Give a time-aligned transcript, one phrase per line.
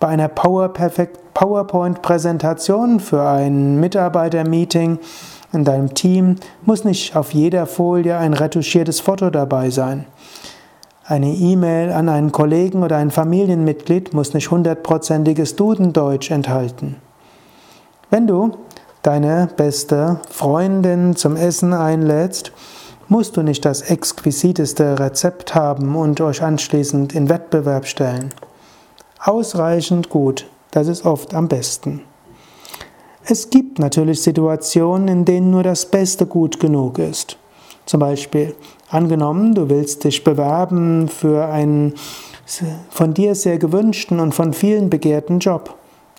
[0.00, 5.00] Bei einer PowerPoint-Präsentation für ein Mitarbeitermeeting
[5.52, 10.06] in deinem Team muss nicht auf jeder Folie ein retuschiertes Foto dabei sein.
[11.04, 16.96] Eine E-Mail an einen Kollegen oder ein Familienmitglied muss nicht hundertprozentiges Dudendeutsch enthalten.
[18.08, 18.52] Wenn du
[19.02, 22.52] deine beste Freundin zum Essen einlädst,
[23.08, 28.32] musst du nicht das exquisiteste Rezept haben und euch anschließend in Wettbewerb stellen.
[29.18, 32.02] Ausreichend gut, das ist oft am besten.
[33.24, 37.36] Es gibt natürlich Situationen, in denen nur das Beste gut genug ist.
[37.84, 38.54] Zum Beispiel,
[38.90, 41.94] angenommen, du willst dich bewerben für einen
[42.88, 45.74] von dir sehr gewünschten und von vielen begehrten Job.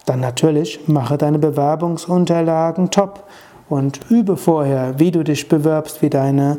[0.06, 3.24] Dann natürlich mache deine Bewerbungsunterlagen top
[3.70, 6.58] und übe vorher, wie du dich bewirbst, wie deine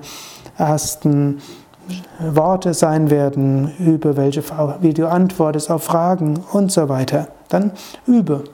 [0.56, 1.40] ersten
[2.20, 4.42] Worte sein werden, übe, welche,
[4.80, 7.28] wie du antwortest auf Fragen und so weiter.
[7.48, 7.72] Dann
[8.06, 8.44] übe.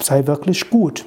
[0.00, 1.04] Sei wirklich gut.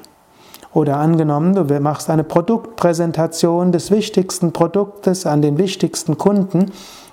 [0.72, 6.72] Oder angenommen, du machst eine Produktpräsentation des wichtigsten Produktes an den wichtigsten Kunden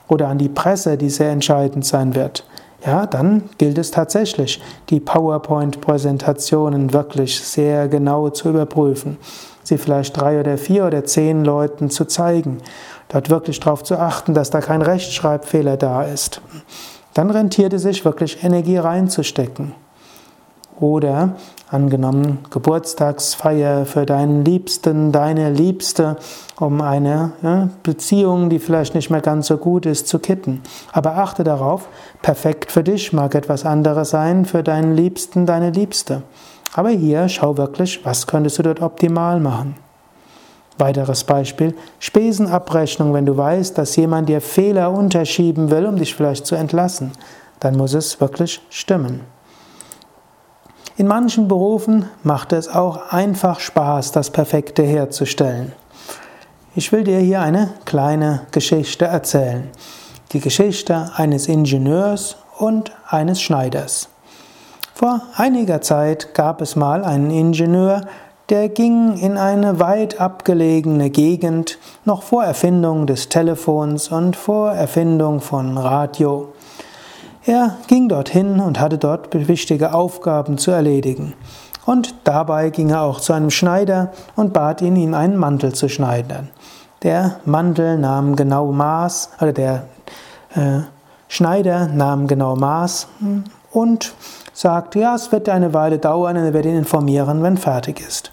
[0.09, 2.44] oder an die Presse, die sehr entscheidend sein wird
[2.84, 4.60] ja, dann gilt es tatsächlich,
[4.91, 9.19] die PowerPoint-Präsentationen wirklich sehr genau zu überprüfen,
[9.62, 12.59] sie vielleicht drei oder vier oder zehn Leuten zu zeigen,
[13.09, 16.41] dort wirklich darauf zu achten, dass da kein Rechtschreibfehler da ist.
[17.15, 19.75] Dann rentiert es sich wirklich Energie reinzustecken.
[20.82, 21.37] Oder
[21.70, 26.16] angenommen Geburtstagsfeier für deinen Liebsten, deine Liebste,
[26.59, 30.60] um eine ja, Beziehung, die vielleicht nicht mehr ganz so gut ist, zu kitten.
[30.91, 31.87] Aber achte darauf,
[32.20, 36.25] perfekt für dich mag etwas anderes sein, für deinen Liebsten, deine Liebste.
[36.75, 39.76] Aber hier schau wirklich, was könntest du dort optimal machen.
[40.78, 46.44] Weiteres Beispiel, Spesenabrechnung, wenn du weißt, dass jemand dir Fehler unterschieben will, um dich vielleicht
[46.44, 47.12] zu entlassen,
[47.60, 49.20] dann muss es wirklich stimmen.
[50.97, 55.72] In manchen Berufen macht es auch einfach Spaß, das Perfekte herzustellen.
[56.75, 59.70] Ich will dir hier eine kleine Geschichte erzählen.
[60.32, 64.08] Die Geschichte eines Ingenieurs und eines Schneiders.
[64.94, 68.02] Vor einiger Zeit gab es mal einen Ingenieur,
[68.50, 75.40] der ging in eine weit abgelegene Gegend, noch vor Erfindung des Telefons und vor Erfindung
[75.40, 76.52] von Radio.
[77.44, 81.35] Er ging dorthin und hatte dort wichtige Aufgaben zu erledigen.
[81.85, 85.89] Und dabei ging er auch zu einem Schneider und bat ihn, ihm einen Mantel zu
[85.89, 86.50] schneiden.
[87.03, 89.85] Der Mantel nahm genau Maß, oder der
[90.55, 90.83] äh,
[91.27, 93.09] Schneider nahm genau Maß
[93.73, 94.15] und
[94.53, 98.31] sagte, ja, es wird eine Weile dauern und er wird ihn informieren, wenn fertig ist.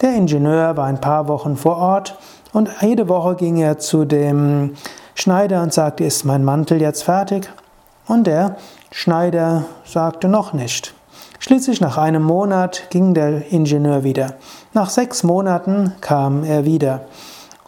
[0.00, 2.18] Der Ingenieur war ein paar Wochen vor Ort
[2.52, 4.74] und jede Woche ging er zu dem
[5.14, 7.48] Schneider und sagte, ist mein Mantel jetzt fertig?
[8.10, 8.56] Und der
[8.90, 10.94] Schneider sagte noch nicht.
[11.38, 14.34] Schließlich nach einem Monat ging der Ingenieur wieder.
[14.74, 17.02] Nach sechs Monaten kam er wieder.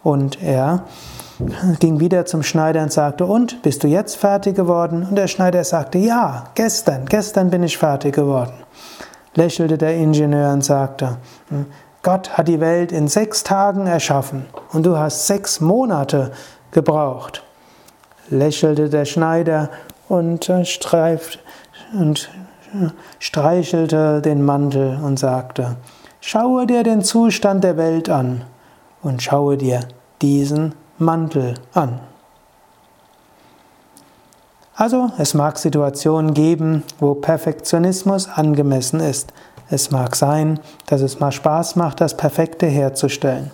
[0.03, 0.83] Und er
[1.79, 5.07] ging wieder zum Schneider und sagte, und, bist du jetzt fertig geworden?
[5.09, 8.55] Und der Schneider sagte, ja, gestern, gestern bin ich fertig geworden.
[9.37, 11.19] Lächelte der Ingenieur und sagte,
[11.51, 11.67] hm,
[12.03, 16.33] Gott hat die Welt in sechs Tagen erschaffen und du hast sechs Monate
[16.73, 17.45] gebraucht.
[18.29, 19.71] Lächelte der Schneider
[20.13, 21.39] und, äh, streift,
[21.99, 22.29] und
[22.75, 22.89] äh,
[23.19, 25.77] streichelte den Mantel und sagte,
[26.21, 28.45] Schaue dir den Zustand der Welt an
[29.03, 29.81] und schaue dir
[30.21, 31.99] diesen Mantel an.
[34.77, 39.33] Also es mag Situationen geben, wo Perfektionismus angemessen ist.
[39.69, 43.51] Es mag sein, dass es mal Spaß macht, das Perfekte herzustellen.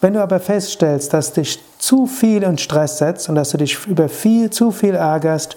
[0.00, 3.86] Wenn du aber feststellst, dass dich zu viel in Stress setzt und dass du dich
[3.86, 5.56] über viel zu viel ärgerst,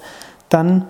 [0.50, 0.90] dann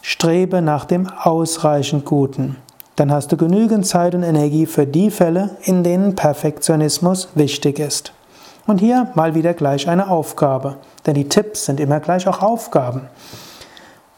[0.00, 2.56] strebe nach dem ausreichend Guten.
[2.96, 8.12] Dann hast du genügend Zeit und Energie für die Fälle, in denen Perfektionismus wichtig ist.
[8.66, 13.08] Und hier mal wieder gleich eine Aufgabe, denn die Tipps sind immer gleich auch Aufgaben.